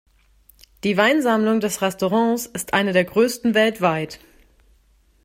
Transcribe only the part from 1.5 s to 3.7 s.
des Restaurants ist eine der größten